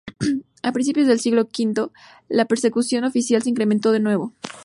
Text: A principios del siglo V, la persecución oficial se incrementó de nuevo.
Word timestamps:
A 0.63 0.71
principios 0.71 1.05
del 1.05 1.19
siglo 1.19 1.43
V, 1.43 1.89
la 2.27 2.45
persecución 2.45 3.03
oficial 3.03 3.43
se 3.43 3.51
incrementó 3.51 3.91
de 3.91 3.99
nuevo. 3.99 4.33